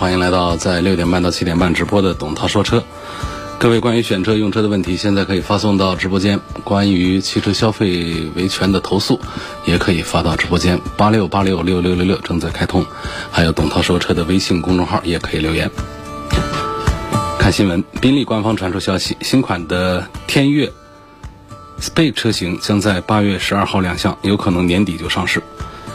[0.00, 2.82] 欢迎来到在六点半到七点半直播的董涛说车。
[3.58, 9.20] 各位关于选车用车的问题，现在可以发送到直播间；关于汽车消费维权的投诉，
[9.66, 12.82] 也可以发到直播间八六八六六六六六正在开通。
[13.30, 15.70] 还有董涛说车的微信公众号也可以留言。
[17.38, 20.72] 看新闻，宾利官方传出消息，新款的天越
[21.78, 25.42] Speed 车型将在八月十二号亮相，有可能年底就上市。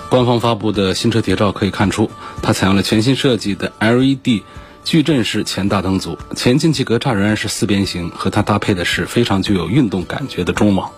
[0.09, 2.09] 官方发布的新车谍照可以看出，
[2.41, 4.44] 它采用了全新设计的 LED
[4.84, 10.92] 矩阵式前大灯组，前进气格栅仍然是四边形，和它搭配的是非常具有运动感觉的中网。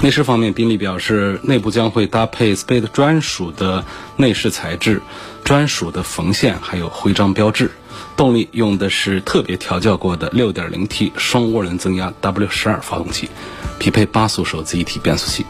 [0.00, 3.84] 内饰方面，宾利表示内部将会搭配 Speed 专属的
[4.16, 5.00] 内饰材质、
[5.44, 7.70] 专属的缝线，还有徽章标志。
[8.16, 13.30] 动力用的是特别调教过的 6.0T 双涡轮增压 W12 发动机，
[13.78, 15.46] 匹配八速手自一体变速器。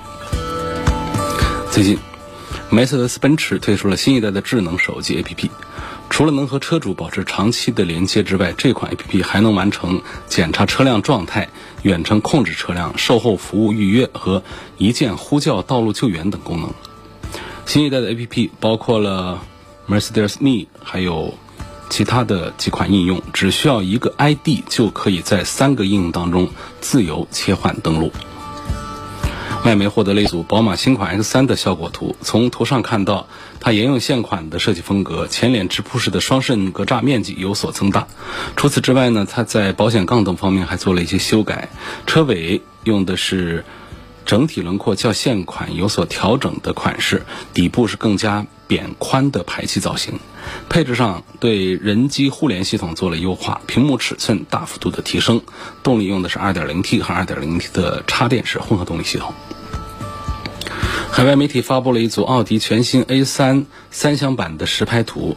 [1.70, 2.09] 最近。
[2.72, 5.50] 梅赛德斯奔驰推出了新一代的智能手机 APP，
[6.08, 11.48] 除了能和车主保持长期的连接之外，这款 APP 还能完成检查车辆状态、
[11.82, 14.44] 远程控制车辆、售后服务预约和
[14.78, 16.72] 一键呼叫道路救援等功能。
[17.66, 19.42] 新一代的 APP 包括了
[19.88, 21.34] Mercedes Me，还有
[21.88, 26.48] 其他的几款应用，只需要一个 ID 就可以在三个应用当中
[26.80, 28.12] 自由切换登录。
[29.62, 32.16] 外媒获得了一组宝马新款 X3 的效果图。
[32.22, 33.28] 从图上看到，
[33.61, 38.08] 它沿用现款的设计风格，前脸直瀑式的双肾格栅面积有所增大。
[38.56, 41.69] 除此之外呢，它在保险杠等方面还做了一些修改。
[42.06, 43.65] 车尾用的是
[44.25, 50.19] 整体轮廓较现款有所调整的款式，底部是更加扁宽的排气造型。
[50.69, 55.43] 配置上对人机互联系统做了优化，屏幕尺寸大幅度的提升。
[55.83, 59.34] 动力用的是 2.0T 和 2.0T 的插电式混合动力系统。
[61.11, 65.37] 海外媒体发布了一组奥迪全新 A3 三厢版的实拍图，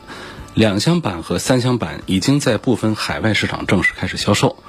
[0.53, 4.62] 两厢版和三厢版已经在部分海外市场正式开始销售。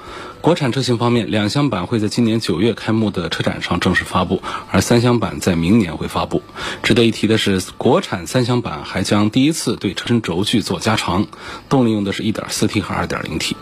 [0.45, 6.43] 国产车型方面，两厢版会在今年九月开幕的车展上正式发布，而三厢版在明年会发布。
[6.83, 11.25] 值得一提的是，国产三厢版还将第一次对车身轴距做加长，
[11.67, 13.55] 动力用的是一点四 T 和二点零 T。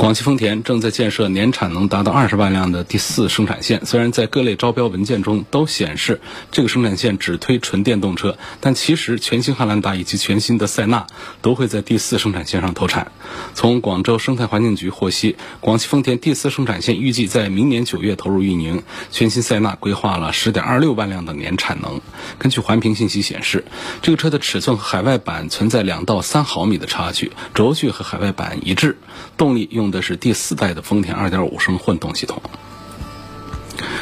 [0.00, 3.84] 广汽丰田正在建设年产能达到二十万辆的第四生产线。
[3.84, 11.06] 虽然在各类招标文件中都显示这个生产线只推纯电动车，但其实全新汉兰达以及全新的塞纳
[11.42, 13.12] 都会在第四生产线上投产。
[13.52, 18.82] 从广州生态环境局获悉，广汽丰田第四生产线预计在明年九月投入运营。
[19.10, 22.00] 全新塞纳规划了十点二六万辆的年产能。
[22.38, 23.66] 根据环评信息显示，
[24.00, 28.96] 这个车的尺寸和海外版存在两到三毫米的差距，轴距和海外版一致，
[29.36, 29.89] 动力用。
[29.90, 32.40] 用的是第四代的丰田2.5升混动系统。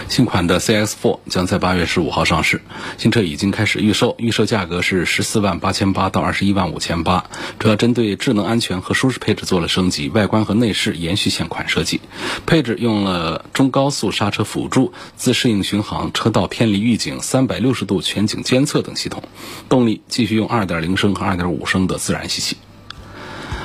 [0.06, 2.60] 新款的 CX4 将在八月十五号上市，
[2.98, 7.24] 新车已经开始预售，预售价格是十四万八千八到二十一万五千八，
[7.58, 12.02] 主要针对智能安全和舒适配置做了升级，外观和内饰延续现款设计，
[12.44, 19.22] 配置用了中高速刹车辅助、自适应巡航、车道偏离预警、三百六十度全景监测等系统，
[19.70, 22.58] 动力继续用二点零升和二点五升的自然吸气。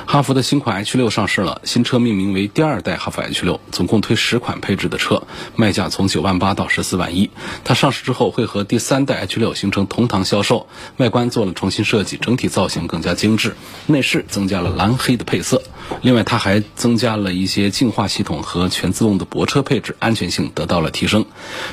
[0.06, 5.22] 哈弗的新款 H6 上市了，新车命名为第二代哈弗 H6，总共推十款配置的车，
[5.56, 7.30] 卖价从九万八到十四万一。
[7.64, 10.68] 它上市之后会和第三代 H6 形成同堂销售。
[10.98, 13.56] 外观做了重新设计，整体造型更加精致，
[13.86, 15.62] 内饰增加了蓝黑的配色。
[16.02, 21.26] 另外，它还增加了一些净化系统和全自动的泊车配置，安全性得到了提升。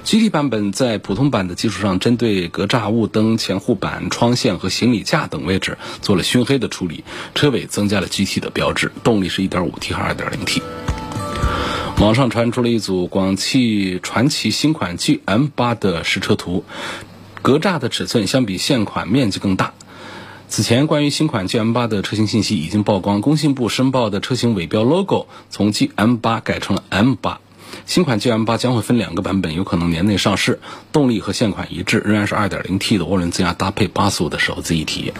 [0.03, 7.03] GT 版本在普通版的基础上，针对格栅、雾灯、前护板、窗线和行李架等位置做了熏黑的处理，
[7.35, 10.61] 车尾增加了 GT 的标志，动力是一点五 T 和二点零 T。
[11.99, 16.63] 网上传出了一组广汽传祺新款 GM 八的实车图，
[17.41, 19.73] 格栅的尺寸相比现款面积更大。
[20.47, 27.39] 此前，关于新款 GM 八的车型信息已经曝光，工信部申报的车型尾标 logo 从 GM 八改成了 M 八。
[27.85, 30.59] 新款 GM 八将会分两个版本，有可能年内上市，
[30.91, 35.13] 动力和现款一致，仍然是 2.0T 的涡轮增压搭配八速的手自一体。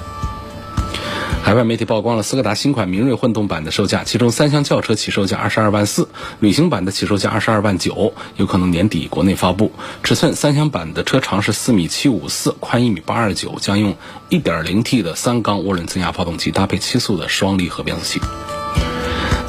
[1.44, 6.08] 海外媒体曝光了斯柯达新款明锐混动版的售价，其中三厢轿车起售价二十二万四，
[6.40, 9.72] 旅行版的起售价二十二万九，有可能年底国内发布。
[10.04, 13.96] 尺寸三厢版的车长是四米七五四，宽一米八二九，将用
[14.30, 18.22] 一点零 T 的三缸涡轮增压发动机搭配七速的双离合变速器。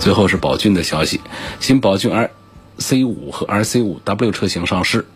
[0.01, 1.21] 最后是宝骏的消息，
[1.61, 2.31] 新宝骏 R
[2.79, 5.07] C 五和 R C 五 W 车型上市。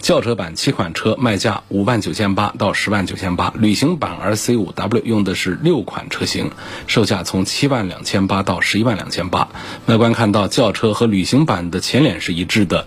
[0.00, 6.52] 轿车版七款车卖价五万九千八到十万九千八，旅行版 R C 五 W 用的是六款车型，
[6.86, 9.48] 售价从七万两千八到十一万两千八。
[9.86, 12.86] 外观看到轿车和旅行版的前脸是一致的，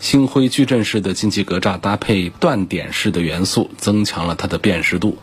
[0.00, 5.18] 星辉矩阵式的进气格栅搭配断点式的元素，增强了它的辨识度。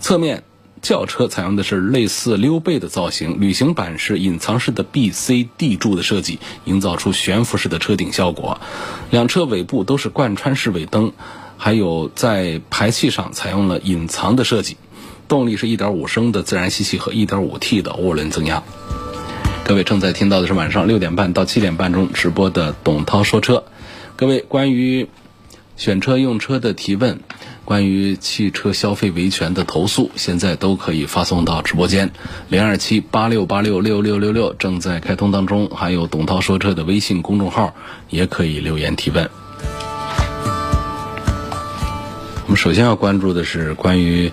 [0.00, 0.42] 侧面。
[0.84, 8.60] 轿车采用的是类似溜背的造型，旅行版是隐藏式的 B、C、D 柱的设计，营造出悬浮式的车顶效果。
[9.10, 11.12] 两车尾部都是贯穿式尾灯，
[11.56, 14.76] 还有在排气上采用了隐藏的设计。
[15.26, 18.62] 动力是一点五升的自然吸气和一点五 T 的涡轮增压。
[19.64, 23.64] 各位正在听到的是晚上六点半到七点半中直播的董涛说车。
[24.16, 25.08] 各位关于
[25.78, 27.20] 选车用车的提问。
[27.64, 32.10] 关于汽车消费维权的投诉，现在都可以发送到直播间
[32.48, 35.70] 零二七八六八六六六六六，正在开通当中。
[35.70, 37.74] 还有董涛说车的微信公众号，
[38.10, 39.30] 也可以留言提问。
[42.44, 44.30] 我们首先要关注的是关于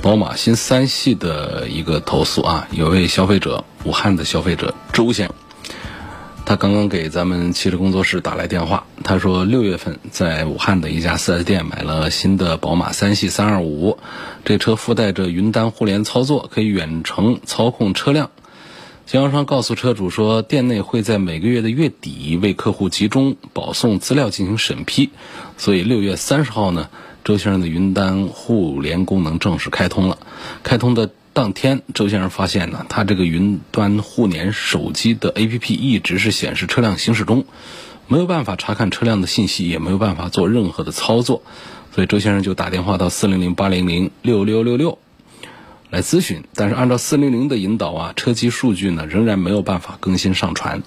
[0.00, 5.34] 宝马新三系的一个投诉啊，有位消费者，武汉的消费者周先生。
[6.48, 13.98] 他刚刚给咱们汽车工作室打来电话，他说六月份在武汉的一家 4S 店买了新的宝马三系325，
[14.46, 18.30] 这车附带着云端互联操作，可以远程操控车辆。
[19.04, 25.10] 经销商告诉车主说，店内会在每个月的月底为客户集中保送资料进行审批，
[25.58, 26.88] 所以六月三十号呢，
[27.24, 30.16] 周先生的云端互联功能正式开通了，
[30.62, 31.10] 开通的。
[31.38, 37.44] 当天，周先生发现呢，他这个云端互联手机的 APP 一直是显示车辆行驶中，
[38.08, 41.44] 没有办法查看车辆的信息，也没有办法做任何的操作，
[41.94, 44.98] 所以周先生就打电话到四零零八零零六六六六
[45.90, 46.42] 来咨询。
[46.56, 50.82] 但是按照四零零的引导啊，车机数据呢仍然没有办法更新上传。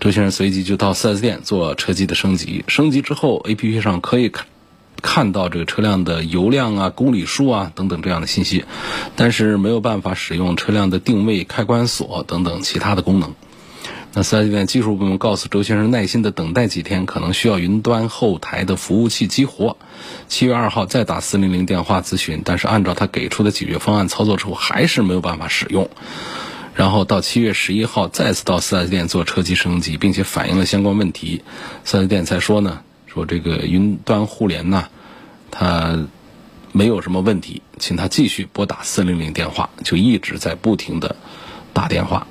[0.00, 4.28] 周先生随即就到 4S 店做车机的升级，升级之后 APP 上可以
[5.00, 5.32] 看。
[5.32, 8.66] 到这个车辆的油量啊、公里数啊等等这样的信息，
[9.16, 13.34] 但是没有办法使用车辆的定位、开关锁等等其他的功能。
[14.12, 19.78] 那四 S 店技术部门告诉周先生，耐心的等待几天，可能需要云端后台的服务器激活。
[20.28, 25.88] 七月二号再打四零零电话咨询，但是按照他给出的解决方案操作之后，还是没有办法使用。
[26.74, 31.42] 然后到七月十一号再次到四 S 店做车机升级，并且反映了相关问题，
[31.84, 32.80] 四 S 店才说呢。
[33.12, 34.86] 说这个云端互联呢，
[35.50, 36.06] 它
[36.72, 41.16] 没有什么问题，请他继续拨打四零零电话，就一直在不停的
[41.74, 42.26] 打电话。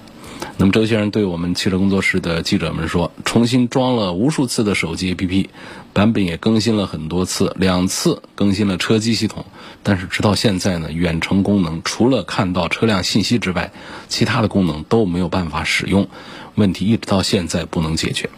[0.57, 5.49] 那么周先生对我们汽车工作室的记者们说，重新装了无数次的手机 APP，
[5.93, 9.45] 版本也更新了很多次，两次更新了车机系统，
[9.83, 13.71] 但是直到现在呢，远程功能除了看到车辆信息之外，
[14.09, 16.07] 其他的功能都没有办法使用，
[16.55, 18.31] 问题一直到现在不能解决。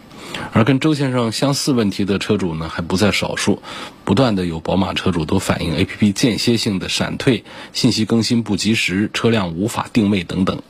[0.52, 3.60] 而跟周先生相似问题的车主呢，还不在少数，
[4.04, 10.62] 不断的有宝马车主都反映 A P P 间歇性的闪退、信息更新不及时、车辆无法定位等等。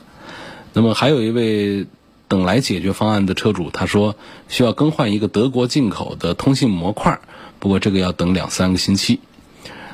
[0.73, 1.85] 那么还有一位
[2.27, 4.15] 等来解决方案的车主，他说
[4.47, 7.19] 需要更换一个德国进口的通信模块，
[7.59, 9.19] 不过这个要等两三个星期。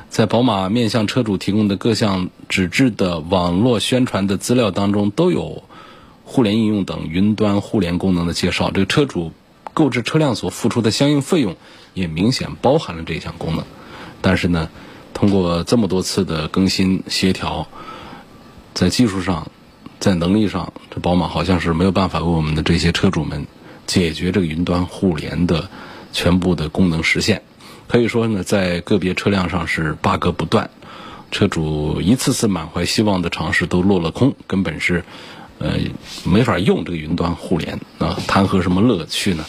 [0.08, 5.64] 在宝马面向车主提供的各项纸质的网络宣传的资料当中，都有
[6.24, 8.70] 互联应用等云端互联功能的介绍。
[8.70, 9.32] 这个车主。
[9.74, 11.56] 购置车辆所付出的相应费用
[11.94, 13.64] 也明显包含了这项功能，
[14.20, 14.68] 但是呢，
[15.14, 17.66] 通过这么多次的更新协调，
[18.74, 19.50] 在技术上，
[19.98, 23.46] 在能力上，这宝马好像是没有办法为我们的这些车主们
[23.86, 25.68] 解决这个云端互联的
[26.12, 27.42] 全部的功能实现。
[27.88, 30.70] 可以说呢，在个别车辆上是 bug 不断，
[31.30, 35.04] 车主一次次满怀希望的尝试都落了空，根本是。
[35.62, 35.78] 呃，
[36.24, 39.44] 没法用这个云端互联啊，谈何什么乐趣呢？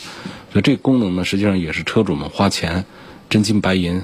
[0.52, 2.86] 所以这个功能呢，实际上也是车主们花钱
[3.30, 4.04] 真金白银，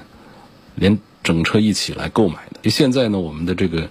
[0.73, 2.59] 连整车一起来购买的。
[2.63, 3.89] 就现在呢，我们的这个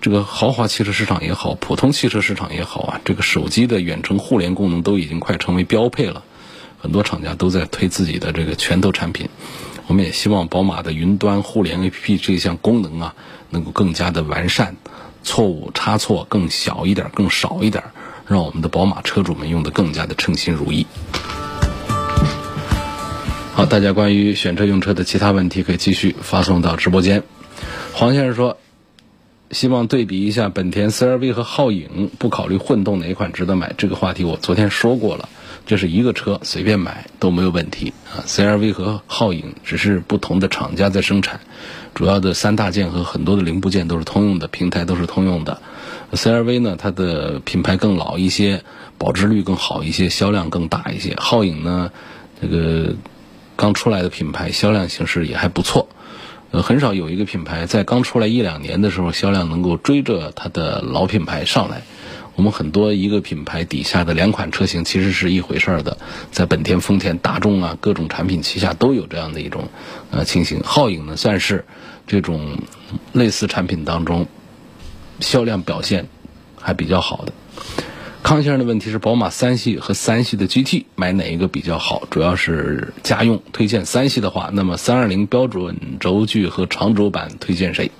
[0.00, 6.24] 这个豪华汽车市场也好，普通汽车市场也好啊，这个手机的远程互联功能都已经快成为标配了。
[6.80, 9.28] 很多厂家都在推自己的这个拳头产品。
[9.86, 13.14] 我们也希望宝马的云端互联 APP 这项功能啊，
[13.50, 14.76] 能够更加的完善。
[15.22, 17.84] 错误差错更小一点，更少一点，
[18.26, 20.86] 让我们的宝马车主们用的更加的称心如意。
[23.54, 27.24] 好，大家关于选车用车的其他问题可以继续发送到直播间。
[27.92, 28.56] 黄先生说，
[29.50, 33.74] 希望对比一下本田 CR-V 和皓影，不考虑混动哪款值得买？
[33.76, 35.28] 这个话题我昨天说过了，
[35.66, 38.22] 这是一个车，随便买都没有问题啊。
[38.24, 41.40] CR-V 和皓影只是不同的厂家在生产，
[41.98, 45.60] 主要的三大件和很多的零部件都是通用的，平台都是通用的。
[46.12, 48.62] CR-V 呢，它的品牌更老一些，
[48.98, 51.16] 保值率更好一些，销量更大一些。
[51.16, 51.90] 皓影呢，
[52.40, 52.94] 这个
[53.56, 55.88] 刚出来的品牌，销量形势也还不错。
[56.52, 61.82] 呃，很少有一个品牌在刚出来一两年的时候，销量能够追着它的老品牌上来。
[62.36, 65.98] 我们很多一个品牌底下的两款车型其实是一回事儿的，
[66.30, 69.64] 在本田、丰田、大众啊各种产品旗下都有这样的一种
[70.12, 70.60] 呃情形。
[70.60, 71.64] 皓影呢，算是
[72.08, 72.58] 这种
[73.12, 74.26] 类似产品当中
[75.20, 76.08] 销量表现
[76.60, 77.32] 还比较好的。
[78.20, 82.02] 康先生的问题是宝马三系和三系的 GT 买哪一个比较好？
[82.10, 87.90] 主要是家用，推荐三系的话，那么三二零标准轴距和长轴版推荐谁？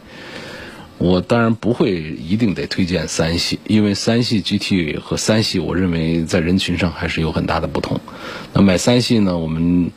[0.99, 8.01] 我当然不会一定得推荐三系，因为三系 GT 和三系，我认为在人群上还是有很大的不同。
[8.53, 9.93] 那买三系呢，我们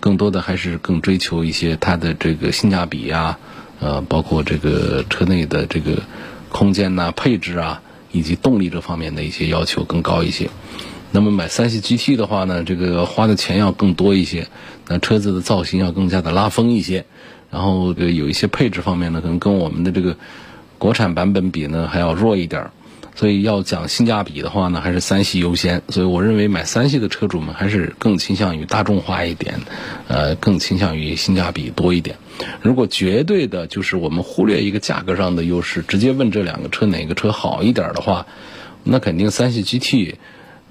[0.00, 3.38] 更多的还是更追求一些它的这个性价比呀，
[3.80, 6.02] 呃，包括这个车内的这个
[6.48, 7.82] 空间呐、配置啊。
[8.10, 10.48] 以及动力这方面的一些要求更高一些。
[11.10, 14.48] 那么买三系 GT 的话呢，这个花的钱要更多一些，
[14.88, 17.04] 那车子的造型要更加的拉风一些，
[17.50, 20.16] 然后有一些配置方面呢，可能跟我们的这个
[20.78, 22.70] 国产版本比呢还要弱一点儿。
[23.18, 25.82] 所以要讲性价比的话呢，还是三系优先。
[25.88, 29.60] 所以我认为买三系的车主们还是更倾向于大众化一点，
[30.06, 32.16] 呃，更倾向于性价比多一点。
[32.62, 38.26] 如果绝对的就是我们忽略一个价格上的优势，直接问这两个车哪个车好一点的话，
[38.84, 40.14] 那肯定三系 GT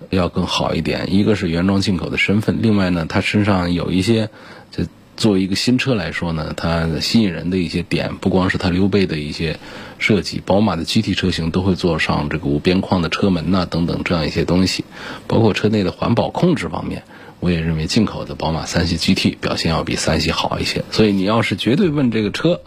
[0.10, 1.14] 要更好一点。
[1.14, 4.30] 一个是原装进口的身份，另外呢，它身上有一些
[4.72, 4.88] 这。
[5.18, 9.60] 作为一个新车来说呢，它吸引人的一些点，不光是它溜背的一些
[9.98, 14.86] 设计，宝马的 GT 车型都会做上这个无边框的车门呐等等这样一些东西，
[15.26, 17.02] 包括车内的环保控制方面，
[17.40, 20.86] 我也认为进口的宝马三系 GT 表现要比三系好一些。
[20.92, 22.62] 所以你要是绝对问这个车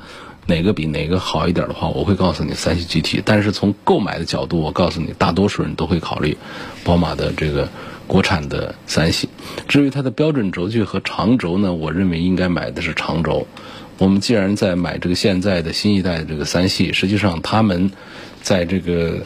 [0.47, 3.23] 哪个比哪个好一点的话，我会告诉你三系 GT。
[3.25, 6.37] 但是从购买的角度，我告诉你，大多数人都会考虑
[6.83, 7.69] 宝马的这个。
[8.11, 9.29] 国产的三系，
[9.69, 13.47] 至于它的标准轴距和长轴呢，我认为应该买的是长轴。
[13.99, 17.93] 我们既然在买这个现在的新一代的这个三系，实际上他们
[18.43, 19.19] 在这个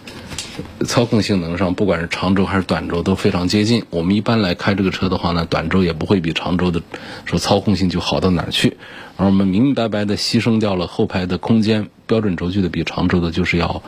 [0.85, 3.83] 操控性能上，不管是长轴还是短轴都非常接近。
[3.89, 6.83] 我们一般来开这个车的话呢，短轴也不会比长轴的
[7.25, 8.77] 说操控性就好到哪儿去。
[9.17, 13.83] 而我们明明白白的牺牲掉了后排的空间，标准轴距的比长轴的就是要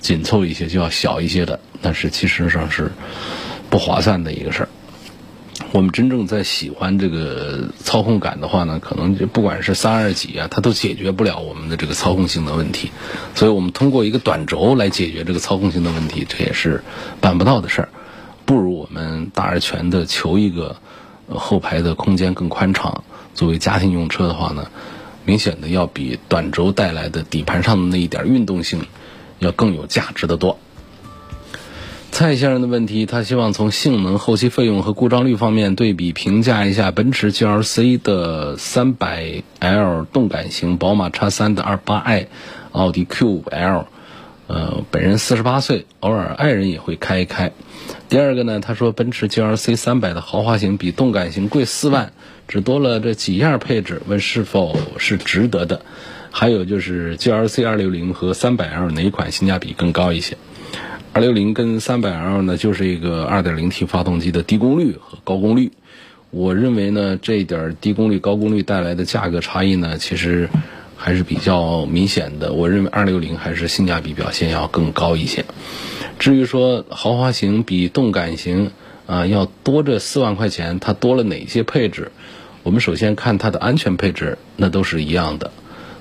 [0.00, 1.58] 紧凑一些，就要小一些的。
[1.80, 2.92] 但是其实上是。
[3.74, 4.68] 不划算的一个事儿。
[5.72, 12.92] 我们真正在喜欢这个操控感的话呢，可能就不管是三二几啊，它都解决不了我们的这个操控性的问题。
[13.34, 16.84] 所以我们通过一个短轴来解决这个操控性的问题，这也是
[17.20, 17.88] 办不到的事儿。
[18.44, 20.76] 不如我们大而全的求一个
[21.28, 23.02] 后排的空间更宽敞。
[23.34, 24.68] 作为家庭用车的话呢，
[25.24, 28.86] 明显的要比短轴带来的底盘上的那一点运动性
[29.40, 30.60] 要更有价值的多。
[32.14, 42.26] 蔡先生的问题，他希望从性能、后期费用和故障率方面对比评价一下奔驰 GLC 的 300L 动感型、宝马 X3 的 28i、
[42.70, 43.86] 奥迪 Q5L。
[44.46, 47.50] 呃，本人四十八岁，偶尔爱人也会开一开。
[48.08, 52.12] 第二个呢，他说奔驰 GLC 300的豪华型比动感型贵四万，
[52.46, 55.80] 只多了这几样配置，问是否是值得的？
[56.30, 60.36] 还有就是 GLC 260和 300L 哪款性价比更高一些？
[61.14, 65.70] 二六零跟三百 L 呢，就是一个二点零 T 发动机的低功率和高功率。
[66.32, 70.48] 我认为呢，这一点低功率、高功率带来的价格差异呢，其实
[70.96, 72.52] 还是比较明显的。
[72.52, 75.44] 我认为二六零还是性价比表现要更高一些。
[76.18, 78.72] 至于说豪华型比动感型
[79.06, 82.10] 啊要多这四万块钱，它多了哪些配置？
[82.64, 85.52] 我们首先看它的安全配置，那都是一样的。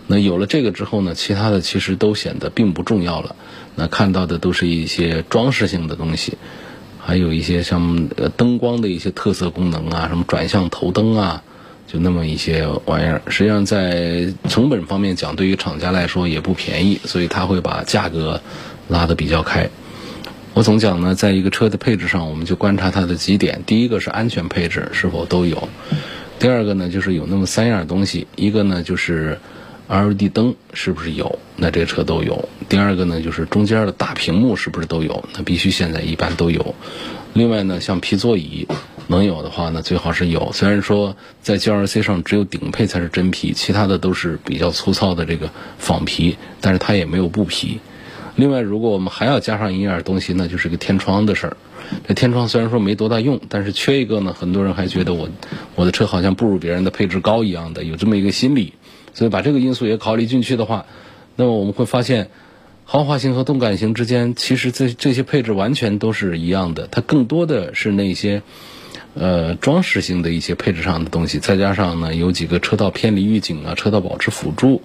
[0.05, 3.35] 那有了这个之后呢，其他的其实都显得并不重要了。
[3.75, 6.37] 那看到的都是一些装饰性的东西，
[6.99, 11.41] 还有一些像灯光的一些特色功能啊，什么转向头灯啊，
[11.87, 13.21] 就那么一些玩意儿。
[13.29, 18.41] 实际上在成本方面讲，对于厂家来说也不便宜，所以他会把价格
[18.89, 19.69] 拉得比较开。
[20.53, 25.57] 我总讲呢，在一个车的配置上，我们就观察它的几点：第一个是安全配置是否都有；
[26.37, 29.39] 第二个呢，就是有那么三样东西，一个呢就是。
[29.87, 31.39] LED 灯是不是有？
[31.55, 32.49] 那这个车都有。
[32.69, 35.23] 第二个呢，就是中间的大屏幕是不是都有？
[35.35, 36.73] 那必须现在一般都有。
[37.33, 38.67] 另外呢，像皮座椅，
[39.07, 40.51] 能有的话呢，最好是有。
[40.53, 47.79] 虽然说在 GLC 上只有顶配才是真皮，其他的都是比较粗糙的这个仿皮，但是它也没有布皮。
[48.35, 51.57] 另外，如果我们还要加上一样东西，那就是个天窗的事儿。
[52.07, 55.29] 这天窗虽然说没多大用，但是缺一个呢，很多人还觉得我
[55.75, 58.73] 我的车好像不如别人的配置高一样的，有这么一个心理。
[59.13, 60.85] 所以把这个因素也考虑进去的话，
[61.35, 62.29] 那么我们会发现，
[62.85, 66.87] 豪华型和动感型之间，其实这这些配置完全都是一样的。
[66.91, 68.41] 它更多的是那些
[69.13, 74.81] 呃装饰性的一些配置上的东西，再加上呢有几个车道偏离预警啊、车道保持辅助，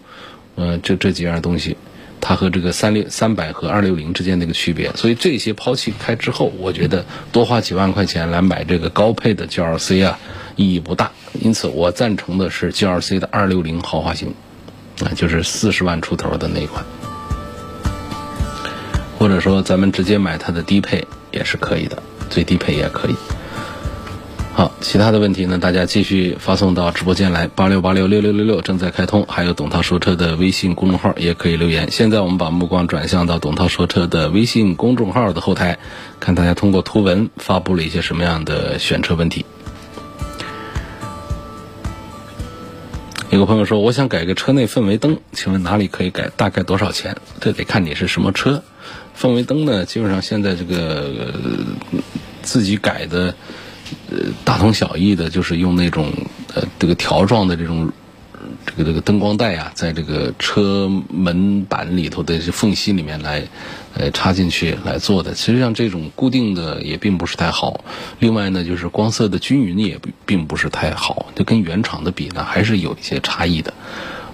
[0.57, 1.77] 呃这这几样东西。
[2.21, 10.19] 它和这个三六三百和二六零之间的一个区别，所以这些抛弃开之后，我觉得多花几万块钱来买这个高配的 GLC 啊，
[10.59, 11.12] 意义不大。
[11.41, 14.35] 因此，我赞成的是 GLC 的二六零豪华型，
[15.03, 16.85] 啊，就是四十万出头的那一款，
[19.19, 23.15] 或者说咱们直接买它的低配也是可以的，最低配也可以。
[24.53, 25.59] 好，其他的问题呢？
[25.59, 31.93] 大家继续发送到直播间来，八六八六六六六六正在开通，还有董涛说车的微信公众号也可以留言。
[31.93, 35.79] 现在我们把目光转向到董涛说车的微信公众号的后台，
[36.19, 39.47] 看大家通过图文发布了一些什么样的选车问题。
[43.31, 46.31] 有个朋友说，我想改个车内氛围灯，请问哪里可以改？
[46.35, 47.15] 大概多少钱？
[47.41, 48.63] 这得看你是什么车。
[49.19, 51.35] 氛围灯呢，基本上现在这个
[52.43, 53.35] 自己改的。
[54.11, 56.13] 呃，大同小异的，就是用那种
[56.55, 57.91] 呃这个条状的这种
[58.85, 63.43] 这个灯光带啊，在这个车门板里头的缝隙里面来
[63.95, 65.35] 呃插进去来做的。
[65.35, 67.85] 其实像这种固定的也并不是太好。
[68.19, 73.75] 另外呢，就是光色的均匀也并不是太好，就跟原厂的比呢，还是有一些差异的。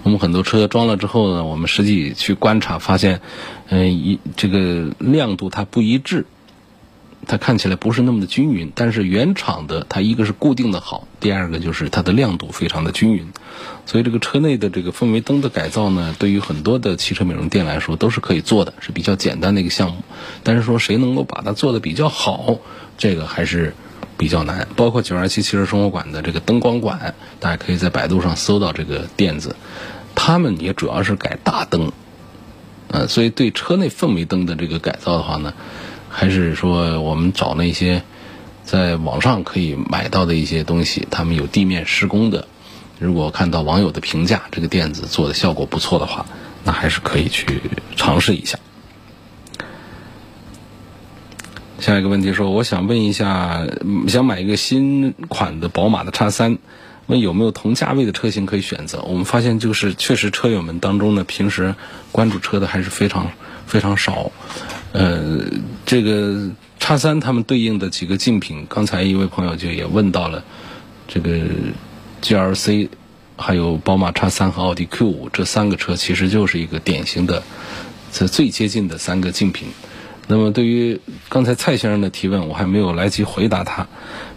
[0.03, 3.21] 我们很多车装了之后呢，我们实际去观察发现，
[3.69, 6.25] 嗯，一这个亮度它不一致。
[7.27, 13.33] 它看起来不是那么的均匀，但是原厂的它一个是固定的好，第二个就是它的亮度非常的均匀，
[13.85, 19.97] 所以这个车内的这个氛围灯的改造呢，对于很多的汽车美容店来说都是可以做的，是比较简单的一个项目。
[20.43, 22.57] 但是说谁能够把它做的比较好，
[22.97, 23.73] 这个还是
[24.17, 24.67] 比较难。
[24.75, 29.55] 包括九二七汽车生活馆的这个灯光馆，大家可以在百度上搜到这个店子，
[30.13, 31.91] 他们也主要是改大灯，
[32.89, 35.53] 呃，所以对车内氛围灯的这个改造的话呢。
[36.17, 38.01] 还是说，我们找那些
[38.63, 42.47] 在网上可以买到的一些东西，他们有地面施工的。
[42.99, 46.25] 如果看到网友的评价，这个垫子做的效果不错的话，
[46.63, 47.59] 那还是可以去
[47.97, 48.57] 尝试一下。
[51.79, 53.67] 下一个问题说，我想问一下，
[54.07, 56.57] 想买一个新款的宝马的叉三，
[57.07, 59.01] 问有没有同价位的车型可以选择？
[59.01, 61.75] 我们发现，就是确实车友们当中呢，平时
[62.13, 63.31] 关注车的还是非常
[63.67, 64.31] 非常少。
[64.97, 65.43] 呃，
[65.85, 70.41] 这个叉三他们对应的几个竞品，刚才一位朋友就也问到了，
[71.05, 71.31] 这个
[72.21, 72.87] GLC，
[73.35, 77.43] 还有宝马叉三和奥迪 Q 五这三个车，其实就是一个典型的，
[78.13, 79.67] 这最接近的三个竞品。
[80.27, 83.85] 那么对于刚才蔡先生的提问，我还没有来及回答他，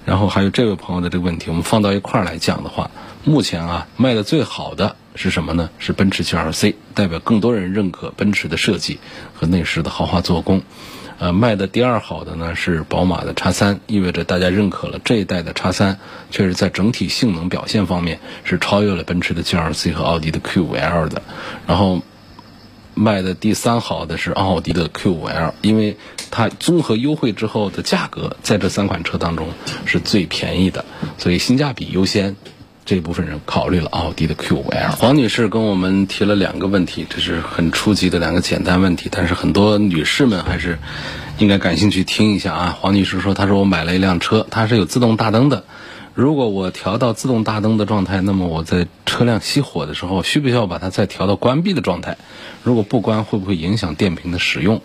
[0.05, 2.91] 然后还有这位朋友的这个问题，我们放到一块儿来讲的话，
[3.25, 4.97] 目前啊卖的最好的。
[5.19, 5.69] 是什么呢？
[5.81, 9.01] 是奔驰 GLC，代表更多人认可奔驰的设计
[9.35, 10.63] 和内饰的豪华做工。
[11.19, 15.99] 呃，卖的第二好的呢是宝马的叉三，意味着大家认可了这一代的叉三，
[16.31, 21.21] 确实在整体性能表现方面是超越了奔驰的 GLC 和奥迪的 Q5L 的。
[21.67, 22.01] 然后
[22.95, 25.97] 卖的第三好的是奥迪的 Q5L，因为
[26.31, 29.49] 它综合优惠之后的价格在这三款车当中
[29.85, 30.85] 是最便宜的，
[31.19, 32.37] 所以性价比优先。
[32.89, 34.93] 这部分人考虑了奥迪的 Q5L。
[34.93, 40.79] 黄女士跟我们提了两个问题，这是很初级的两个简单问题，但是很多女士们还是
[41.37, 42.79] 应该感兴趣听一下啊。
[42.81, 45.65] 黄女士说：“她说我买了一辆车，它是有自动大灯的。
[46.15, 52.17] 如果我调到自动大灯的状态，那么我在车辆熄火的时候，需不需要把它再调到关闭的状态？
[52.63, 54.81] 如果不关，会不会影响电瓶的使用？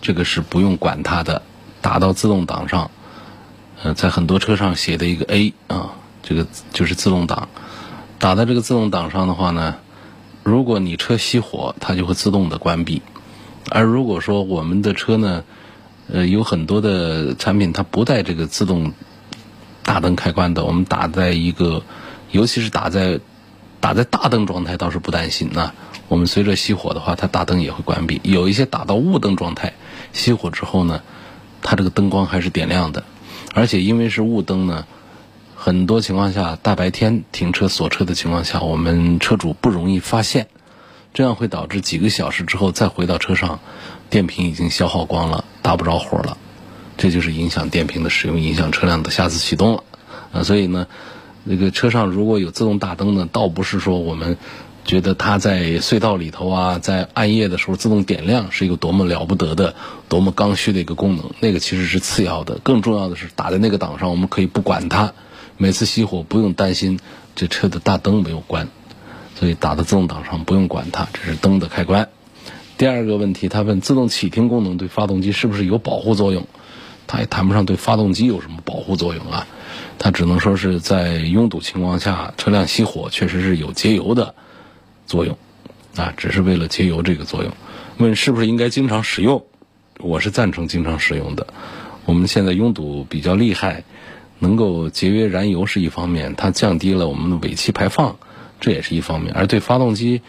[0.00, 1.42] 这个是不用管它的，
[1.80, 2.92] 打到自动挡上，
[3.82, 5.94] 呃，在很多车上写的一个 A 啊。”
[6.26, 7.50] 这个就是自动挡，
[8.18, 9.76] 打在这个自动挡上的话呢，
[10.42, 13.02] 如果你车熄火，它就会自动的关闭；
[13.70, 15.44] 而如果说我们的车呢，
[16.10, 18.94] 呃，有很多的产品它不带这个自动
[19.82, 21.82] 大灯开关的，我们打在一个，
[22.30, 23.20] 尤其是打在
[23.80, 25.72] 打在大灯状态倒是不担心呐。
[26.08, 28.22] 我们随着熄火的话，它大灯也会关闭。
[28.24, 29.74] 有一些打到雾灯状态，
[30.14, 31.02] 熄火之后呢，
[31.60, 33.04] 它这个灯光还是点亮的，
[33.54, 34.86] 而且因为是雾灯呢。
[35.64, 40.48] 很多情况下，大白天停车锁车的情况下，我们车主不容易发现，
[41.14, 43.60] 这样会导致几个小时之后再回到车上，
[44.10, 46.36] 电瓶已经消耗光了，打不着火了，
[46.98, 49.82] 这就是影响电瓶的使用，影响车辆的下次启动了。
[50.34, 50.86] 啊，所以呢，
[51.44, 54.36] 那个车上如果有自动大灯呢，倒不是说我们
[54.84, 59.74] 觉得它在隧道里头啊，在暗夜的时候自动点亮是一个多么了不得的、
[60.10, 62.58] 多么刚需的一个功能，那个其实是次要的。
[62.62, 65.14] 更重要的是打在那个档上，我们可以不管它，
[65.56, 66.98] 每次熄火不用担心
[67.34, 68.68] 这车的大灯没有关，
[69.34, 72.08] 所以打到自动挡上不用管它，这是灯的开关。
[72.76, 76.46] 第二个问题，他问自动启停功能对发动机是不是有保护作用？
[77.06, 79.46] 它也谈不上对发动机有什么保护作用啊，
[79.98, 84.34] 它只能说是在拥堵情况下，车辆熄火确实是有节油的
[85.06, 85.36] 作用，
[85.96, 87.52] 啊，只是为了节油这个作用。
[87.98, 89.44] 问是不是应该经常使用？
[90.00, 91.46] 我是赞成经常使用的。
[92.06, 93.84] 我们现在拥堵比较厉害，
[94.44, 98.16] 能够节约燃油是一方面，它降低了我们的尾气排放，
[98.60, 100.20] 这也是一方面，而对发动机。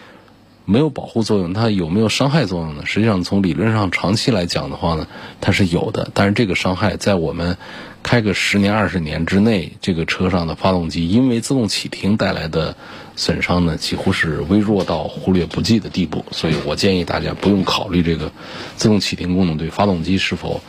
[0.68, 2.84] 没有保护作用，它有没有伤害作用呢？
[2.86, 5.06] 实际上，从理论上长期来讲的话呢，
[5.40, 6.10] 它是有的。
[6.16, 7.58] 但是这个伤害在我们
[8.06, 12.78] 开个十年、二十年之内，这个车上的发动机因为自动启停带来的
[13.16, 16.24] 损伤呢，几乎是微弱到忽略不计的地步。
[16.30, 18.32] 所以我建议大家不用考虑这个
[18.76, 20.62] 自动启停功能对发动机是否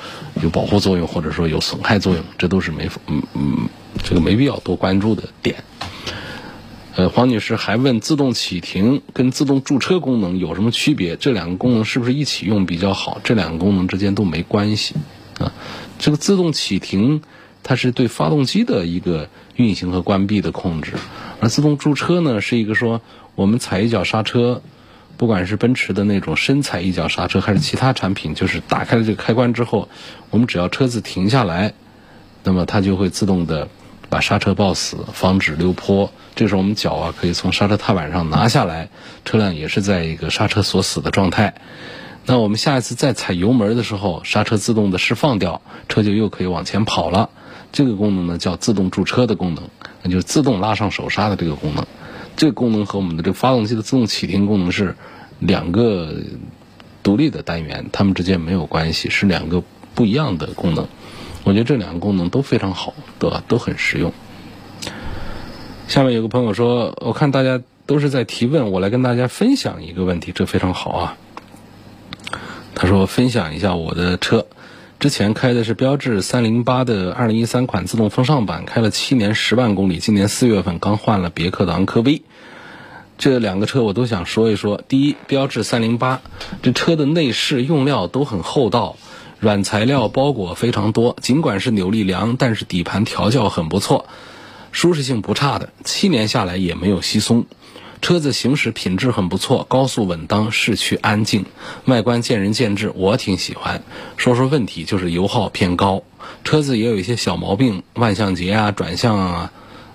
[0.43, 3.69] 有保护作用，或者说有损害作用，这都是没嗯嗯
[4.03, 5.63] 这个没必要多关注的点。
[6.95, 11.17] 呃，黄女士还问自动启停跟自动驻车功能有什么区别？
[11.17, 13.21] 这两个功能是不是一起用比较好？
[13.23, 14.95] 这两个功能之间都没关系
[15.39, 15.53] 啊。
[15.99, 17.23] 这个自动启停
[17.63, 20.93] 它是对发动机的一个运行和关闭的控制，
[21.41, 23.01] 而自动驻车呢是一个说
[23.35, 24.63] 我们踩一脚刹车，
[25.17, 29.89] 不管是奔驰的那种深踩一脚刹车，还是其他产品，就是打开了这个开关之后，
[30.31, 31.75] 我们只要车子停下来，
[32.45, 33.69] 那么它就会自动的
[34.09, 36.13] 把刹车抱死，防止溜坡。
[36.37, 38.91] 这时候我们脚啊可以从刹车踏板上拿下来，
[39.25, 41.55] 车辆也是在一个刹车锁死的状态。
[42.29, 47.31] 那我们下一次再踩油门的时候，刹车自动的释放掉，车就又可以往前跑了。
[47.73, 49.65] 这个功能呢叫自动驻车的功能，
[50.03, 51.87] 那就是自动拉上手刹的这个功能。
[52.37, 54.97] 这个功能和我们的这个发动机的自动启停功能是
[55.39, 56.15] 两个
[57.03, 59.63] 独立的单元，它们之间没有关系，是两个
[59.95, 60.89] 不一样的功能。
[61.45, 63.45] 我觉得这两个功能都非常好，对吧？
[63.47, 64.13] 都很实用。
[65.87, 71.17] 下面有个朋友说：“我看大家都是在提问，我来跟大家分享一个问题，这非常好啊。”
[72.79, 74.45] 他说：“分享一下我的车，
[75.01, 82.21] 之前开的是标致三零八的二零一三款自动风尚版，开了七年十万公里，今年四月份刚换了别克的昂科威。
[83.17, 84.83] 这两个车我都想说一说。
[84.89, 86.21] 第一，标致三零八，
[86.61, 88.97] 这车的内饰用料都很厚道，
[89.41, 94.05] 软材料包裹非常多，尽管是扭力梁，但是底盘调教很不错。”
[94.71, 97.47] 舒适性不差的，七年下来也没有稀松。
[98.03, 101.45] 车子行驶品质很不错，高速稳当，市区安静，
[101.87, 103.83] 外观见仁见智，我挺喜欢。
[104.17, 106.03] 说说问题，就是油耗偏高，
[106.45, 109.53] 车子也有一些小毛病，万向节啊、转向啊，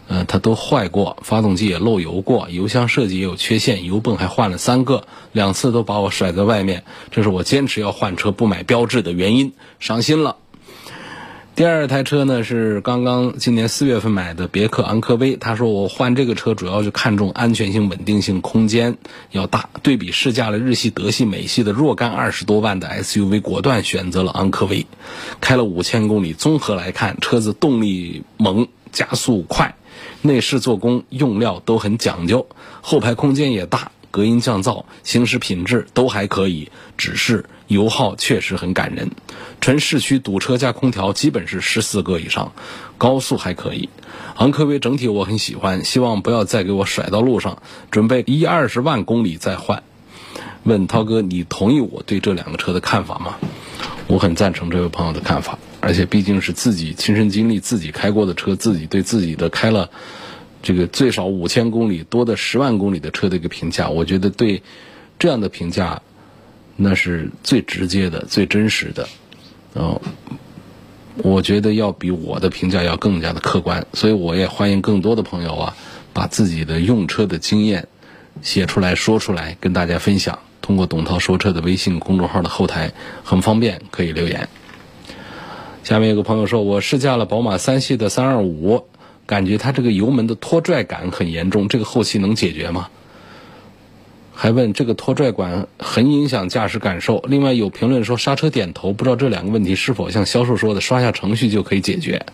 [0.08, 10.38] 呃，它都坏过，发动机也漏油过，油箱设计也有缺陷，油泵还换了三个，两次都把我甩在外面，这是我坚持要换车不买标志的原因，伤心了。
[11.62, 15.36] 第二台车呢是刚刚今年四月份买的别克昂科威。
[15.36, 18.98] 他说我换这个车主要是看重安全性、稳定性、空间
[19.30, 19.70] 要大。
[19.84, 24.88] 对比试驾了日系、德系、美系的若干二十多万的 SUV，果断选择了昂科威。
[25.40, 29.76] 开了五千公里，综合来看，车子动力猛、加速快，
[30.24, 32.48] 内饰做工、用料都很讲究，
[32.82, 33.92] 后排空间也大。
[34.10, 39.12] 隔音降噪、行驶品质都还可以，只是油耗确实很感人。
[39.62, 42.54] 纯市区堵车加空调基本是十四个以上，
[42.98, 43.90] 高速还可以。
[44.36, 47.62] 昂科威整体我很喜欢，希望不要再给我甩到路上。
[47.92, 49.84] 准备一二十万公里再换。
[50.64, 53.38] 问涛哥，你同意我对这两个车的看法吗？
[54.08, 59.90] 我很赞成这位朋友的看法，而且毕竟是自己亲身经历、自己开过的车，自己对自己的开了。
[60.62, 64.62] 这个最少五千公里多的十万公里的车的一个评价，我觉得对
[65.18, 66.02] 这样的评价，
[66.82, 69.08] 那是最直接的、最真实的。
[69.74, 70.02] 哦，
[71.18, 75.78] 我觉得要比我的评价要更加的客观，所以我也欢迎更多的朋友啊，
[76.14, 77.88] 把自己的用车的经验
[78.42, 80.40] 写出来说出来，跟大家分享。
[80.62, 82.92] 通过董涛说车的微信公众号的后台
[83.24, 84.50] 很方便，可以留言。
[85.84, 88.86] 下面有个朋友说，我试驾了宝马三系的三二五。
[89.28, 92.90] 感觉它这个油门的拖拽感很严重，这个后期能解决吗？
[94.34, 97.24] 还问这个拖拽感很影响驾驶感受。
[97.28, 102.26] 另外有评论说刹车点头，不知道这两个问题是否像销售说的刷下程序就可以解决？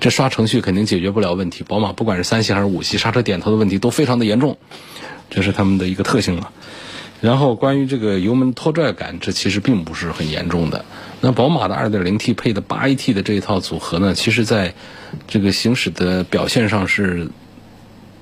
[0.00, 1.64] 这刷程序肯定解决不了问题。
[1.66, 4.58] 宝马不管是三系还是五系，刹车点头的问题都非常的严重，
[5.30, 6.52] 这是他们的一个特性了。
[7.22, 10.84] 然后关于这个油门拖拽感，这其实并不是很严重的。
[11.22, 14.74] 那宝马的 2.0T 配的 8AT 的这一套组合呢，其实在
[15.26, 17.30] 这个行驶的表现上是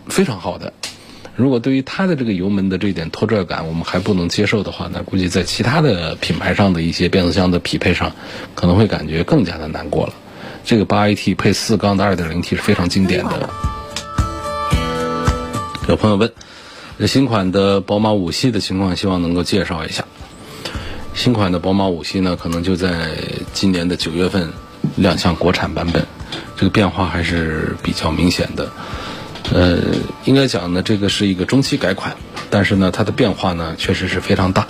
[0.07, 0.73] 非常好的。
[1.37, 8.13] 如果对于它的这个油门的这点拖拽感我们还不能接受的话，那估计在其他的品牌上的一些变速箱的匹配上，
[8.55, 10.15] 可能会感觉更加的难过了。
[10.65, 13.51] 这个 8AT 配四缸的 2.0T 是非常经典的。
[15.89, 16.33] 有朋友问，
[17.07, 20.05] 新款的宝马五系的情况，希望能够介绍一下。
[21.15, 23.11] 新款的宝马五系呢，可能就在
[23.53, 24.53] 今年的九月份
[24.97, 26.07] 亮相国产版本，
[26.57, 28.73] 这个变化还是比较明显的。
[29.53, 29.79] 呃，
[30.25, 32.17] 应该讲呢，这个是一个中期改款，
[32.51, 34.67] 但是呢，它的变化呢，确实是非常大。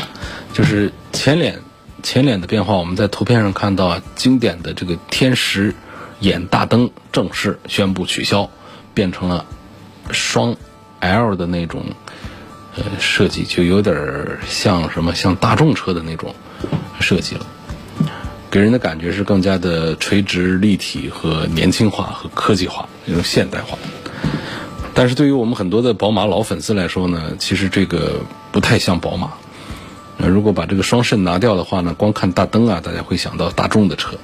[0.52, 1.60] 就是前脸
[2.02, 5.74] 前脸的变化，我们在图片上看到，经典的这个天使
[6.20, 8.50] 眼大灯正式宣布取消，
[8.92, 9.46] 变成了
[10.10, 10.54] 双
[11.00, 11.84] L 的那种
[12.76, 13.96] 呃设计，就有点
[14.46, 16.34] 像什么像大众车的那种
[17.00, 17.46] 设计了，
[18.50, 23.78] 给人的感觉是更加的垂直立体和年轻化和科技化那种现代化。
[24.94, 28.20] 但是对于我们很多的宝马老粉丝来说呢，其实这个
[28.52, 29.32] 不太像宝马。
[30.16, 34.16] 那如果把这个双肾拿掉的话呢，光看大灯啊，大家会想到大众的车。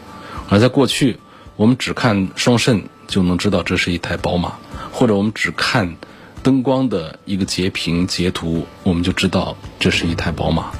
[0.48, 1.18] 而在过去，
[1.56, 4.52] 我们只看双肾就能知道这是一台宝马，
[4.92, 5.96] 或者我们只看
[6.44, 10.70] 灯光的一个截屏截图，我们就知道这是一台宝马。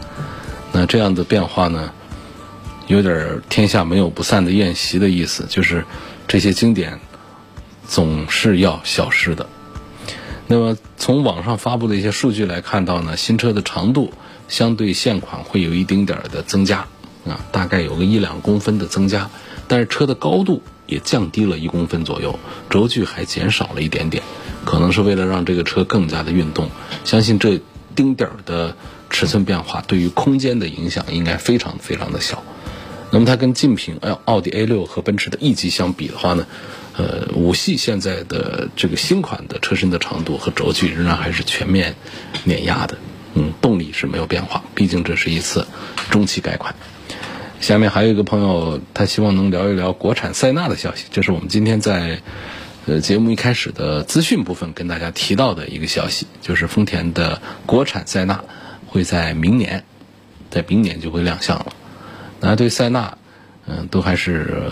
[0.73, 1.93] 那这样的变化呢，
[2.87, 5.85] 有点天下没有不散的宴席的意思，就是
[6.29, 7.01] 这些经典
[7.89, 9.49] 总是要消失的。
[10.51, 14.13] 那么从网上发布的一些数据来看到呢，新车的长度
[14.49, 16.89] 相对现款会有一丁点儿的增加，
[17.25, 19.31] 啊，大概有个一两公分的增加，
[19.69, 22.37] 但是车的高度也降低了一公分左右，
[22.69, 24.25] 轴距还减少了一点点，
[24.65, 26.69] 可能是为了让这个车更加的运动。
[27.05, 27.61] 相信这
[27.95, 28.75] 丁点儿的
[29.09, 32.43] 尺寸变化对于空间的影响应该非常非常的小。
[33.13, 36.45] 那么它跟竞品奥奥迪 A 六和奔驰的 E 级相比的话呢？
[37.01, 41.95] 呃，五系现在的这个新款的车身的长度和轴距仍然还是全面
[42.45, 42.99] 碾压的，
[43.33, 45.67] 嗯，动力是没有变化，毕竟这是一次
[46.11, 46.75] 中期改款。
[47.59, 52.21] 下面还有一个朋友，他希望能聊一聊国产塞纳的消息，这是我们今天在
[52.85, 58.45] 呃节目一开始的资讯部分跟大家提到的一个消息，就是丰田的国产塞纳
[58.89, 59.85] 会在明年，
[60.51, 61.73] 在明年就会亮相了。
[62.41, 63.17] 大家对塞纳，
[63.67, 64.71] 嗯，都还是。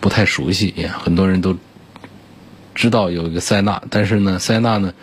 [0.00, 1.56] 不太熟悉，很多人都
[2.74, 4.94] 知道有一个塞纳，但是呢，塞纳呢，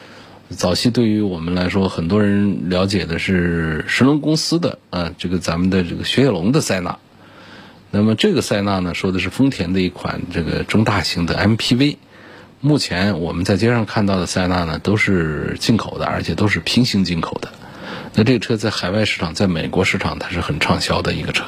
[0.49, 6.97] 早期对于我们来说，很多人了解的是神龙公司的啊，这个咱们的这个雪铁龙的塞纳。
[7.91, 11.97] 那么这个塞纳呢，说的是丰田的一款这个中大型的 MPV。
[12.61, 17.49] 目前我们在街上看到的塞纳呢，都是进口的，而且都是平行进口的。
[18.13, 21.43] 那这个车在海外市场，在美国市场，它是很畅销的一个车，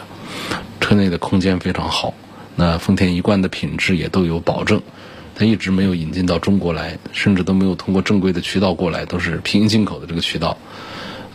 [0.79, 2.13] 车内的空间非常好。
[2.59, 4.81] 那丰田一贯的品质也都有保证，
[5.35, 10.57] 它一直没有引进到中国来，甚至都没有通过正规的渠道过来，都是平行进口的这个渠道。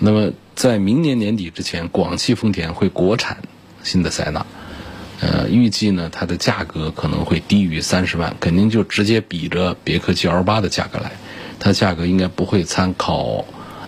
[0.01, 3.39] 那么在明年年底之前，广汽丰田会国产
[3.85, 4.45] 新的塞纳，
[5.21, 11.13] 呃，预计呢它的价格可能会低于三十万，肯定就直接比着别克 GL 八的价格来，
[11.61, 13.45] 它价格应该不会参考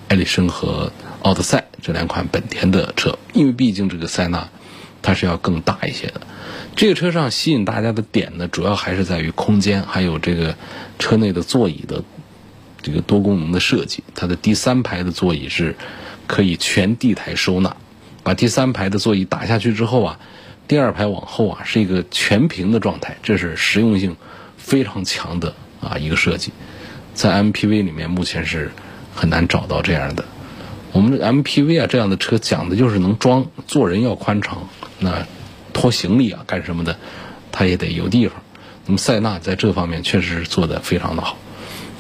[0.07, 0.93] 艾力绅和
[1.23, 4.49] 奥德赛这两款本田的车，因为毕竟这个塞纳
[5.03, 6.21] 它是要更大一些的。
[6.77, 10.57] 这个车上吸引大家的点呢，主要还是在于空间，还有这个
[10.99, 12.03] 车内的座椅的
[12.83, 14.03] 这个多功能的设计。
[14.17, 15.77] 它的第三排的座椅是
[16.27, 17.77] 可以全地台收纳，
[18.25, 20.19] 把第三排的座椅打下去之后啊，
[20.67, 24.17] 第二排往后啊是一个全屏的状态，这是实用性
[24.57, 26.53] 非常强的啊一个设计。
[27.15, 28.73] 在 MPV 里面目前是
[29.15, 30.25] 很难找到这样的。
[30.91, 35.25] 我们的 MPV 啊这样的车讲的就是能装，坐人要宽敞，那。
[35.75, 36.97] 拖行李啊，干什么的，
[37.53, 38.41] 它也得有地方。
[38.87, 41.37] 那么塞纳在这方面确实是做的非常的好。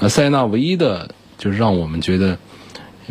[0.00, 2.38] 那塞纳唯一的就是让我们觉得，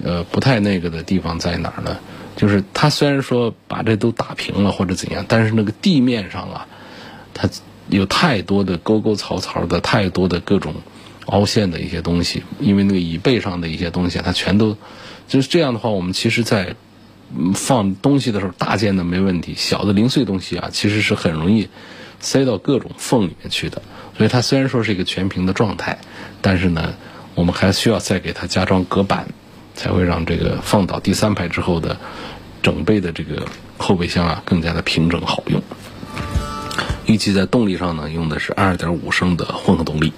[0.04, 1.98] 呃，不太那个的地方在哪儿呢？
[2.36, 6.68] 就是它虽然说把这都打平了或者怎样，但是那个地面上啊，
[7.36, 7.48] 它
[7.90, 10.74] 有太多的沟沟槽槽的，太多的各种
[11.28, 12.44] 凹陷的一些东西。
[12.60, 14.78] 因为那个椅背上的一些东西，它全都
[15.28, 16.76] 就是这样的话，我们其实，在
[17.56, 21.68] 放东西的时候，大件的没问题，小的零碎东西啊，其实是很容易
[22.20, 23.82] 塞到各种缝里面去的。
[24.18, 25.98] 所以它虽然说是一个全屏的状态，
[26.42, 26.94] 但是呢，
[27.36, 29.28] 我们还需要再给它加装隔板，
[29.74, 31.98] 才会让这个放倒第三排之后的
[32.62, 33.46] 整备的这个
[33.78, 35.62] 后备箱啊更加的平整好用。
[37.06, 40.14] 预计在动力上呢，用的是2.5升的混合动力。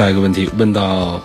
[0.00, 1.20] 下一个问题问到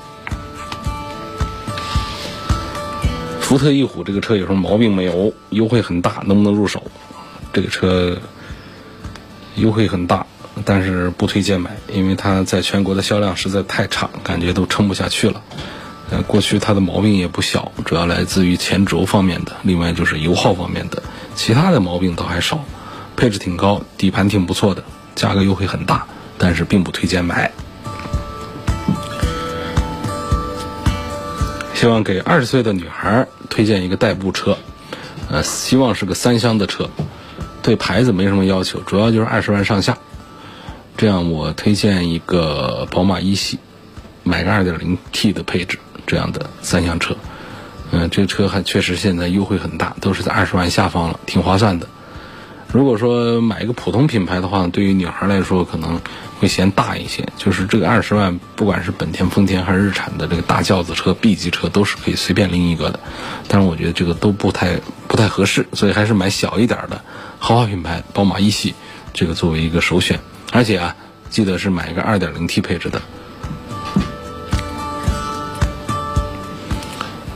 [3.40, 5.32] 福特翼虎这个车有什么毛病没有？
[5.52, 6.84] 优惠很大，能不能入手？
[7.54, 8.18] 这个车
[9.56, 10.28] 优惠很大，
[10.66, 15.42] 但是不推荐买，因为它在全国的销量实在太差，感觉都撑不下去了。
[16.12, 21.02] 呃，过去它的毛病也不小，主要来自于前轴方面的，另外就是油耗方面的，
[21.34, 22.60] 其他的毛病倒还少。
[23.16, 24.84] 配置挺高，底盘挺不错的，
[25.16, 26.06] 价格优惠很大，
[26.38, 27.50] 但是并不推荐买。
[31.76, 34.58] 希望给二十岁的女孩推荐一个代步车，
[35.30, 36.90] 呃，希望是个三厢的车，
[37.62, 39.98] 对牌子没什么要求，主要就是二十万上下。
[40.96, 43.60] 这样我推荐一个宝马一系，
[44.24, 47.16] 买个二点零 T 的配置这样的三厢车。
[47.92, 51.88] 嗯，这个车还确实现在优惠很大，都是在二十万下方了，挺划算的。
[52.76, 55.98] 如果说买一个普通品牌的话，对于女孩来说可能
[56.42, 57.26] 会嫌大一些。
[57.38, 63.00] 就是这个二十万，不管是本田、丰田还是日产的这个大轿子车、B 级车，都是可以随便拎一个的。
[63.48, 67.00] 但是我觉得这个都不太不太合适，所以还是买小一点的
[67.40, 68.76] 豪华品牌宝马一系，
[69.14, 70.20] 这个作为一个首选。
[70.52, 70.94] 而且啊，
[71.30, 73.02] 记得是买一个二点零 T 配置的。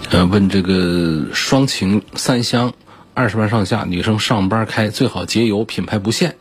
[0.09, 2.73] 呃，问这个双擎三厢。
[3.19, 6.37] 二十万上下，女生上班开最好节油，品牌不限。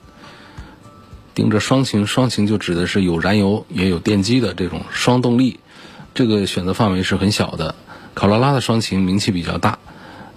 [1.34, 5.58] 盯着双擎，双擎就指的是有燃油也有电机的这种双动力，
[6.14, 7.74] 这个选择范围是很小的。
[8.14, 9.80] 考罗拉的双擎名气比较大，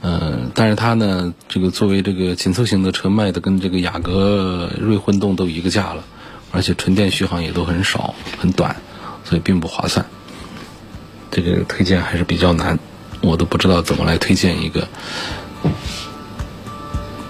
[0.01, 6.03] 嗯，但是它呢，这个作为这个紧凑型的车卖的跟这个雅阁锐混动都一个价了，
[6.51, 8.77] 而且纯电续航也都很少很短，
[9.25, 10.03] 所以并不划算。
[11.29, 12.79] 这个推荐还是比较难，
[13.21, 14.87] 我都不知道怎么来推荐一个。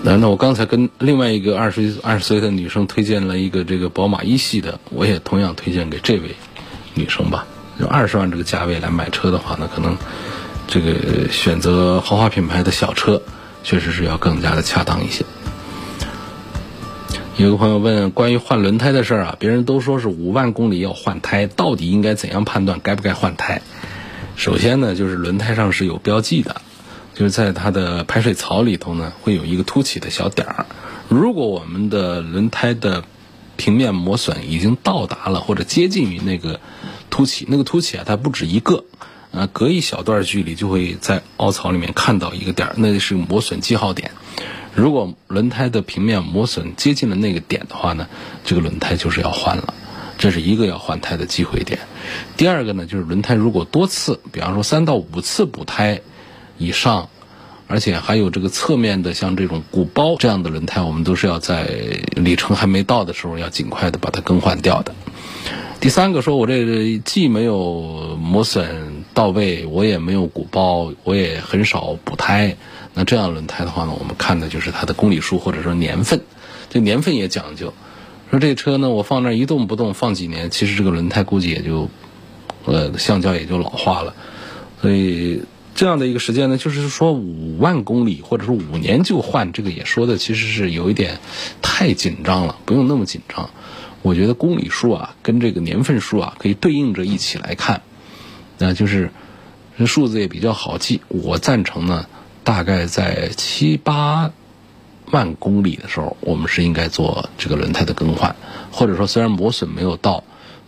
[0.04, 6.36] 那那我刚才跟另外一个二十二十岁的女生推荐了一个这个宝马一系的，我也同样推荐给这位
[6.96, 7.46] 女生吧。
[7.80, 9.96] 就二十万这个价位来买车的话呢，可能
[10.68, 13.22] 这个选择豪华品牌的小车，
[13.64, 15.24] 确实是要更加的恰当一些。
[17.38, 23.62] 有个朋友问关于换轮胎的事儿啊，别人都说是五万公里要换胎，到底应该怎样判断该不该换胎？
[24.36, 26.62] 首先呢，就是轮胎上是有标记的。
[27.14, 30.66] 就是在它的排水槽里头呢，会有一个凸起的小点儿。
[31.10, 33.04] 如果我们的轮胎的
[33.58, 36.62] 平面磨损已经到达了或者接近于那个
[37.10, 38.86] 凸起，那个凸起啊，它不止一个，
[39.32, 44.12] 呃，隔一小段距离就会在凹槽里面看到一个点儿，那是磨损记号点。
[44.74, 48.08] 如果轮胎的平面磨损接近了那个点的话呢，
[48.46, 49.74] 这个轮胎就是要换了，
[50.18, 51.80] 这是一个要换胎的机会点。
[52.38, 56.02] 第二个呢，就是轮胎如果多次，比方说三到五次补胎。
[56.62, 57.10] 以上，
[57.68, 61.64] 而且还有这个侧面的，像这种鼓包这样的轮胎，我们都是要在
[62.16, 64.94] 里程还没到的时候，要尽快的把它更换掉的。
[65.80, 72.56] 第三个，说我这既没有磨损到位，我也没有鼓包，我也很少补胎，
[72.94, 76.22] 那这样轮胎的话呢，我们看的就是它的公里数或者说年份，
[76.70, 77.74] 这年份也讲究。
[78.30, 81.90] 说这车呢，我放那儿一动不动放几年，其实这个轮胎估计也就，
[82.66, 84.14] 呃，橡胶也就老化了，
[84.82, 85.42] 所以。
[85.82, 91.18] 这样的一个时间呢，就是说五万公里或者是五年就换，这个也说的其实是有一点
[91.64, 93.50] 太紧张了，不用那么紧张。
[94.04, 97.82] 我觉得公里数啊跟这个年份数啊可以对应着一起来看，
[98.60, 99.10] 那就是
[99.80, 101.02] 这数字也比较好记。
[101.08, 102.06] 我赞成呢，
[102.44, 104.32] 大概在七八
[105.10, 108.36] 万公里的时候，我们是应该做这个轮胎的更换，
[108.72, 110.24] 或者说虽然磨损没有到，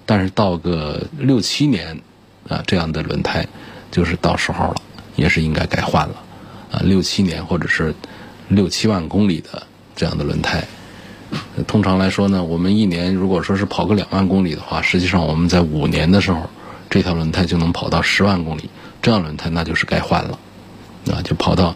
[0.07, 2.01] 但是到个六七年
[2.49, 3.47] 啊这样的轮胎
[3.91, 4.81] 就是到时候了。
[5.15, 6.15] 也是应该该换了，
[6.71, 7.93] 啊，六七年或者是
[8.47, 10.63] 六七万公里的这样的轮胎，
[11.67, 16.49] 通常来说呢，我们一年如果说是跑个两万公里的话，实际上我们在五年的时候，
[16.89, 18.69] 这条轮胎就能跑到十万公里，
[19.01, 20.39] 这样轮胎那就是该换了，
[21.11, 21.75] 啊，就跑到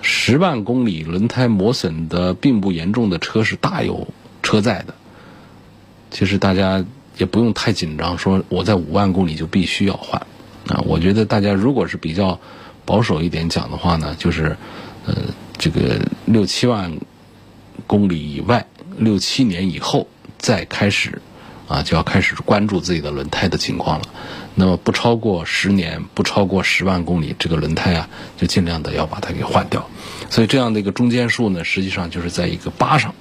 [0.00, 4.08] 十万公里，轮胎磨损的并不严重的车是大有
[4.42, 4.94] 车在的。
[6.10, 6.84] 其实大家
[7.18, 10.26] 也不用太紧张，说我在五万公里就必须要换。
[10.68, 12.38] 啊，我觉得大家如果是比较
[12.84, 14.56] 保守一点讲的话呢，就是，
[15.06, 15.14] 呃，
[15.56, 16.92] 这个六七万
[17.86, 18.66] 公里以外，
[18.98, 20.06] 六七年以后
[20.38, 21.20] 再开始，
[21.66, 24.06] 啊，就要开始关注自己的轮胎的情况了。
[24.54, 29.88] 那么不超过十年，不超过十万公里，这个轮胎啊，就尽量的要把它给换掉。
[30.28, 33.14] 所以这样的一个中间数呢，实际上就是在一个八上。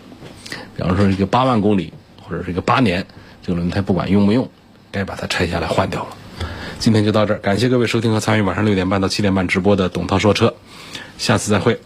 [0.76, 3.06] 比方说一个八万公里，或者是一个八年，
[3.42, 4.50] 这个轮胎不管用不用，
[4.92, 6.18] 该把它拆下来换掉了。
[6.80, 10.54] 今天就到这儿，感谢各位收听和参与晚上六点半到七点半直播的董涛说车，
[11.18, 11.80] 下次再会。